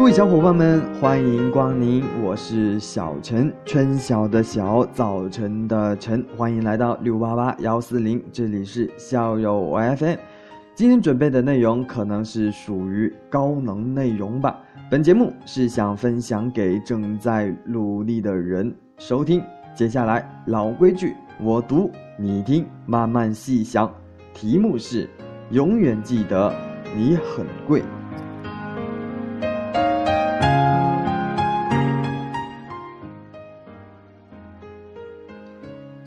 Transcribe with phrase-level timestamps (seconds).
[0.00, 10.16] 各位小伙伴们，欢迎光临，我是小陈，春晓的晓，早晨的晨，欢迎来到六八八幺四零，这里是校友 FM。
[10.74, 14.58] 今天准备的内容可能是属于高能内容吧。
[14.90, 19.42] 本节目是想分享给正在努力的人收听。
[19.74, 23.92] 接下来老规矩，我读你听，慢慢细想。
[24.32, 25.06] 题目是：
[25.50, 26.50] 永远记得
[26.96, 27.82] 你很贵。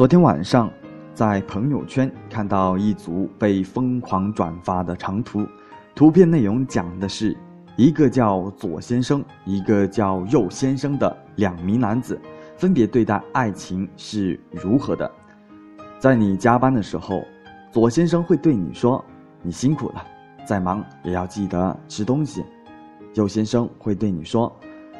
[0.00, 0.72] 昨天晚上，
[1.12, 5.46] 在朋友圈看到一组被疯狂转发的长图，
[5.94, 7.36] 图片内容讲的是
[7.76, 12.18] 一个叫左先生，一个叫右先生的两名男子，
[12.56, 15.12] 分别对待爱情是如何的。
[15.98, 17.22] 在你加班的时候，
[17.70, 19.04] 左先生会对你说
[19.44, 20.02] ：“你辛苦了，
[20.46, 22.42] 再忙也要记得吃东西。”
[23.12, 24.50] 右先生会对你说：“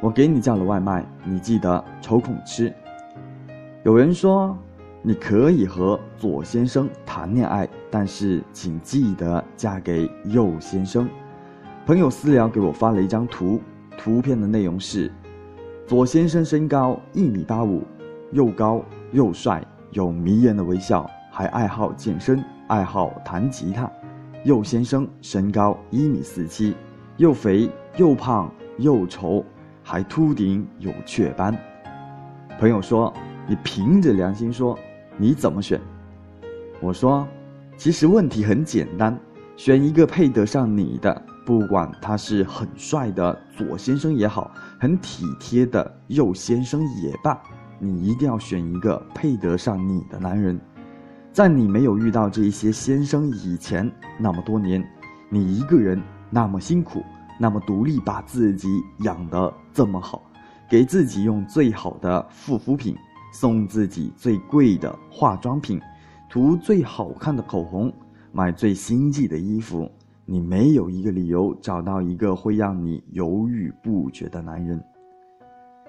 [0.00, 2.72] 我给你叫了外卖，你记得抽空吃。”
[3.82, 4.56] 有人说。
[5.06, 11.06] 你可以和左先生谈恋爱，但是请记得嫁给右先生。
[11.84, 13.60] 朋友私聊给我发了一张图，
[13.98, 15.12] 图片的内容是：
[15.86, 17.82] 左先生身高一米八五，
[18.32, 18.82] 又高
[19.12, 23.86] 又帅，有迷人的微笑，还爱好健身，爱好弹吉他；
[24.42, 26.74] 右先生身高一米四七，
[27.18, 29.44] 又肥又胖又丑，
[29.82, 31.54] 还秃顶有雀斑。
[32.58, 33.12] 朋友说
[33.46, 34.78] ：“你凭着良心说。”
[35.16, 35.80] 你怎么选？
[36.80, 37.26] 我说，
[37.76, 39.18] 其实问题很简单，
[39.56, 47.40] 选一个配得上你的，不管他是很帅的左先生也好，很体贴的右先生也罢，
[47.78, 50.60] 你一定要选一个配得上你的男人。
[51.32, 54.84] 在你没有遇到这些先生以前，那么多年，
[55.28, 57.02] 你一个人那么辛苦，
[57.40, 58.68] 那么独立，把自己
[59.00, 60.22] 养得这么好，
[60.68, 62.96] 给自己用最好的护肤品。
[63.34, 65.80] 送自己最贵的化妆品，
[66.30, 67.92] 涂最好看的口红，
[68.30, 69.90] 买最心计的衣服，
[70.24, 74.80] 你没有一个理由找到一个会让你犹豫不决的男人。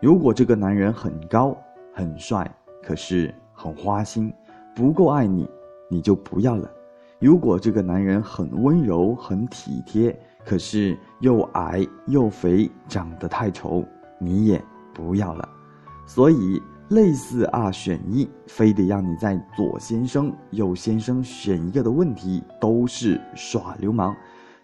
[0.00, 1.56] 如果这个男人很高
[1.92, 2.48] 很帅，
[2.80, 4.32] 可是很花心，
[4.72, 5.48] 不够爱你，
[5.90, 6.70] 你就不要了。
[7.18, 13.84] 如果这个男人很温柔很体贴，可是又矮又肥，长得太丑，
[14.20, 14.64] 你也
[14.94, 15.48] 不要了。
[16.06, 16.62] 所以。
[16.92, 24.14] 类似二选一，非得让你在左先生、右先生选一个的问题，都是耍流氓。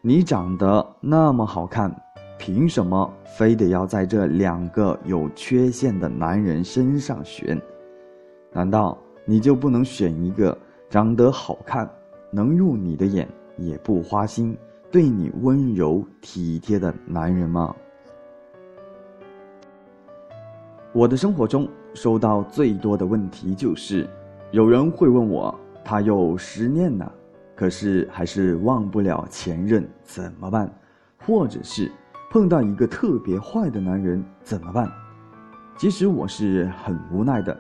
[0.03, 1.91] 你长得那么好看，
[2.39, 7.59] 凭什么非得要在这两个有缺陷的男人身上选？
[8.53, 10.57] 难道你就不能选一个
[10.91, 11.91] 长得好看、
[12.31, 14.55] 能入你的眼、也不花心、
[14.91, 17.75] 对你温柔体贴的男人吗？
[20.93, 24.09] 我的生活中收到最多的问题就是，
[24.53, 25.53] 有人会问我，
[25.85, 27.13] 他又失恋了，
[27.57, 30.73] 可是还是忘不了前任，怎么办？
[31.27, 31.91] 或者是
[32.31, 34.89] 碰到一个特别坏的男人，怎么办？
[35.77, 37.59] 其实我是很无奈的，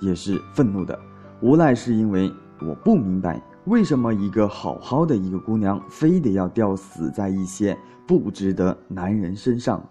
[0.00, 0.96] 也是愤怒的。
[1.40, 7.76] 无奈是因为我不明白，为什么一个好好的一个姑娘，非得要吊死在一些
[8.06, 9.84] 不值得男人身上？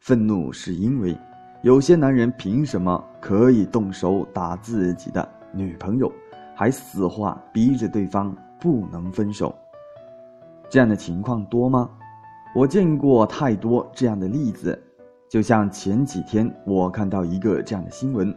[0.00, 1.16] 愤怒是因为。
[1.66, 6.08] 有些男人凭什么可以动手打自己的女朋友，
[6.54, 9.52] 还死话逼着对方不能分手？
[10.70, 11.90] 这样的情况多吗？
[12.54, 14.80] 我见过太多这样的例子。
[15.28, 18.32] 就像前几天我看到一个这样的新闻：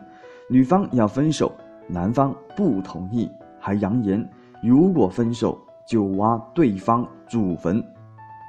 [0.49, 1.51] 女方要分手，
[1.87, 3.29] 男方不同意，
[3.59, 4.27] 还扬言
[4.63, 7.79] 如果分手就挖对方祖坟。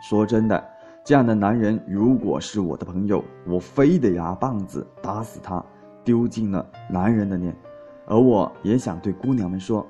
[0.08, 0.69] 说真的。
[1.10, 5.60] 这样的男人，如果是我的朋友，我非得拿棒子打死他，
[6.04, 7.52] 丢尽了男人的脸。
[8.06, 9.84] 而我也想对姑娘们说：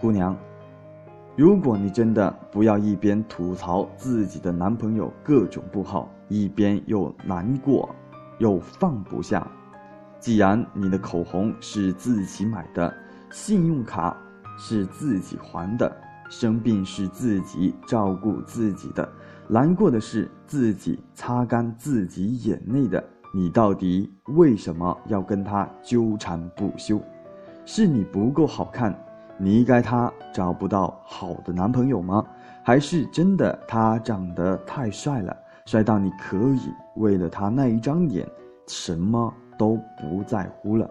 [0.00, 0.36] 姑娘，
[1.36, 7.88] 如果你真的不要一边吐槽自己的男朋友各种不好，一边又难过，
[8.38, 9.46] 又放不下。
[10.18, 12.92] 既然你的口红是自己买的，
[13.30, 14.16] 信用卡
[14.58, 15.96] 是自己还的，
[16.28, 19.08] 生病是自己照顾自己的。
[19.48, 23.02] 难过的是自己擦干自己眼泪的
[23.32, 27.00] 你，到底为什么要跟他纠缠不休？
[27.64, 28.96] 是你不够好看，
[29.38, 32.24] 离开他找不到好的男朋友吗？
[32.64, 38.26] 还是真的他长得太帅了，帅到你可以为了他那一张脸，
[38.66, 40.90] 什么都不在乎了？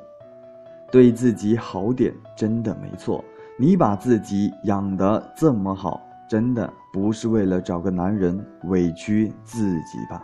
[0.92, 3.22] 对自己好点真的没错，
[3.60, 6.02] 你把自己养得这么好。
[6.30, 10.22] 真的不是为了找个男人委屈自己吧？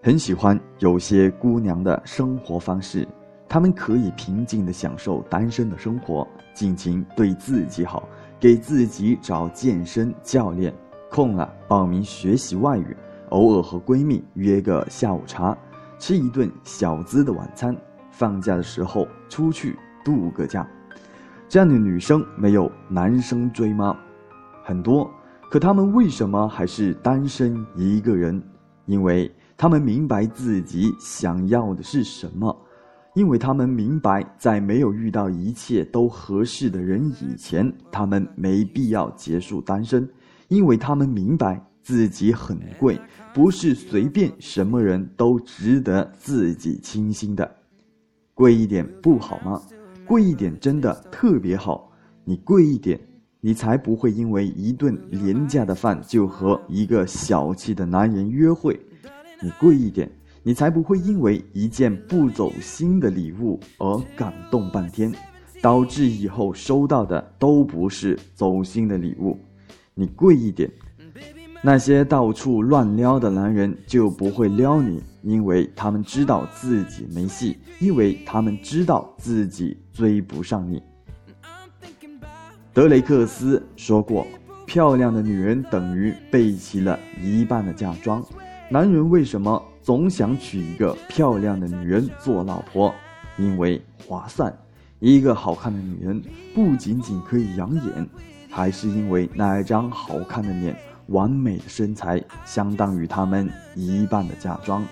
[0.00, 3.06] 很喜欢有些姑娘的生活方式，
[3.48, 8.08] 她们可以平静的享受单身的生活，尽情对自己好，
[8.38, 10.72] 给自己找健身教练，
[11.10, 12.96] 空了报名学习外语，
[13.30, 15.56] 偶尔和闺蜜约个下午茶，
[15.98, 17.76] 吃一顿小资的晚餐，
[18.10, 20.66] 放假的时候出去度个假。
[21.48, 23.96] 这样的女生没有男生追吗？
[24.62, 25.10] 很多，
[25.50, 28.40] 可她们为什么还是单身一个人？
[28.84, 32.54] 因为她们明白自己想要的是什么，
[33.14, 40.06] 因为她们明白，在没有遇到一切都合适的人以前，她们没必要结束单身，
[40.48, 43.00] 因为她们明白自己很贵，
[43.32, 47.50] 不是随便什么人都值得自己倾心的，
[48.34, 49.58] 贵一点不好吗？
[50.08, 51.92] 贵一点真的特别好，
[52.24, 52.98] 你贵一点，
[53.42, 58.72] 你才不会因为一顿廉价的饭就和一个小气的男人约会；
[59.42, 60.10] 你贵一点，
[60.42, 65.12] 你才不会因为一件不走心的礼物而感动半天，
[65.60, 69.38] 导致以后收到的都不是走心的礼物。
[69.94, 70.70] 你贵一点。
[71.60, 80.80] 那些到处乱撩的男人就不会撩你，因为他们知道自己没戏，因为他们知道自己追不上你。
[82.72, 84.24] 德雷克斯说过
[84.66, 88.24] ：“漂亮的女人等于备齐了一半的嫁妆。”
[88.70, 92.94] 男人为什么总想娶一个漂亮的女人做老婆？
[93.36, 94.56] 因为划算。
[95.00, 96.22] 一个好看的女人
[96.54, 98.08] 不仅仅可以养眼，
[98.48, 100.76] 还是因为那一张好看的脸。
[101.08, 104.84] 完美的身材相当于他们一半的嫁妆，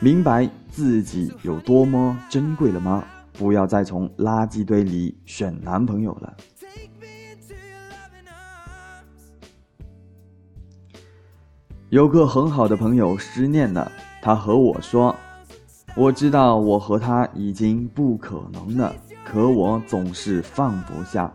[0.00, 3.04] 明白自己有多么珍贵了吗？
[3.32, 6.34] 不要再从垃圾堆里选男朋友了。
[11.90, 13.90] 有个很好的朋友失恋了，
[14.20, 15.14] 他和我说
[15.94, 18.94] ：“我知道我和他已经不可能了，
[19.24, 21.32] 可我总是放不下。”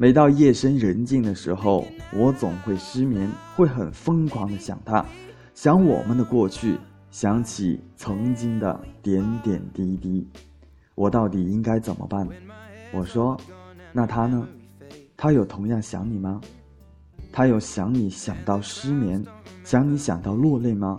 [0.00, 1.84] 每到夜深人静的时候，
[2.14, 5.04] 我总会失眠，会很疯狂的想他，
[5.54, 6.78] 想我们的过去，
[7.10, 10.24] 想起曾经的点点滴滴。
[10.94, 12.28] 我到底应该怎么办？
[12.92, 13.36] 我说，
[13.92, 14.46] 那他呢？
[15.16, 16.40] 他有同样想你吗？
[17.32, 19.20] 他有想你想到失眠，
[19.64, 20.96] 想你想到落泪吗？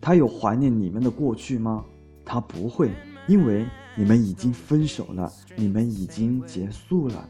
[0.00, 1.84] 他有怀念你们的过去吗？
[2.24, 2.90] 他不会，
[3.28, 3.64] 因为
[3.96, 7.28] 你们已经分手了，你们已经结束了。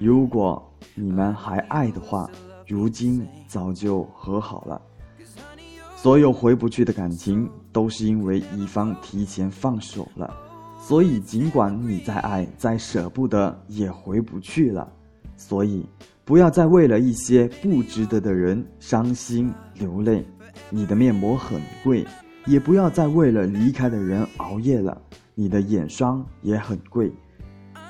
[0.00, 2.26] 如果你们还爱的话，
[2.66, 4.80] 如今早就和好了。
[5.94, 10.34] 所有回不去的感情，都是因为一方提前放手了。
[10.80, 14.90] 所以，尽管你再爱、再舍不得，也回不去了。
[15.36, 15.84] 所以，
[16.24, 20.24] 不要再为了一些不值得的人伤心流泪。
[20.70, 22.06] 你的面膜很贵，
[22.46, 24.98] 也不要再为了离开的人熬夜了。
[25.34, 27.12] 你的眼霜也很贵。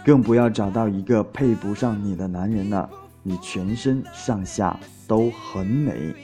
[0.05, 2.89] 更不要找到一个配不上你的男人了，
[3.23, 6.15] 你全身上下都很美。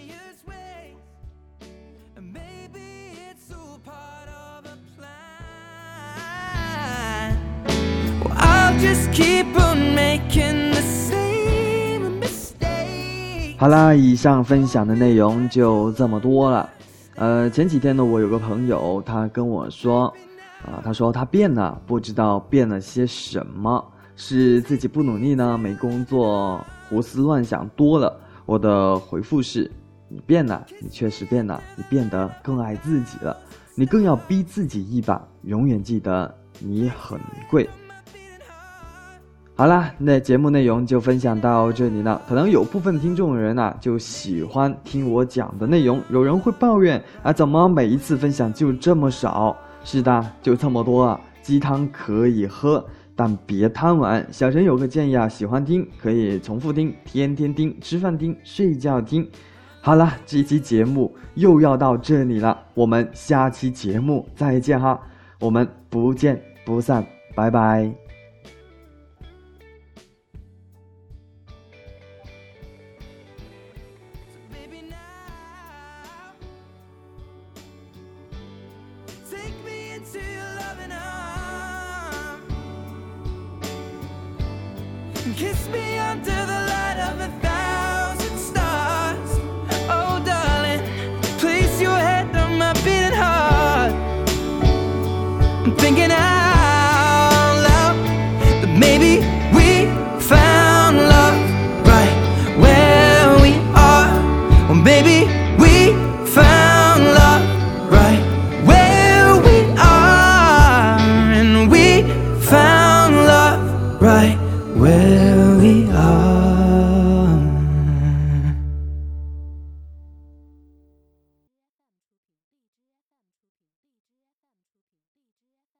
[13.58, 16.68] 好啦，以上分享的内容就这么多了。
[17.16, 20.12] 呃，前几天呢，我有个朋友，他跟我说。
[20.64, 23.84] 啊，他说他变了，不知道变了些什么，
[24.16, 28.18] 是自己不努力呢，没工作，胡思乱想多了。
[28.46, 29.70] 我的回复是：
[30.08, 33.36] 你变了，你确实变了，你变得更爱自己了，
[33.74, 37.20] 你更要逼自己一把，永远记得你很
[37.50, 37.68] 贵。
[39.54, 42.20] 好啦，那节目内容就分享到这里了。
[42.28, 49.56] 可能有部分听众人呢，就喜欢听我讲的内容，有人会抱怨啊，怎么每一次分享就这么少？
[49.86, 51.20] 是的，就这么多啊！
[51.42, 54.26] 鸡汤可以喝，但别贪玩。
[54.32, 59.24] 小陈有个建议啊，喜欢听可以重复听，天天听，吃饭听，睡觉听。
[59.80, 65.00] 好了，这期节目又要到这里了，我们下期节目再见哈，
[65.38, 68.05] 我们不见不散，拜拜。